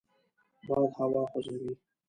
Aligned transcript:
باد 0.67 0.89
هوا 0.99 1.23
خوځوي 1.31 1.71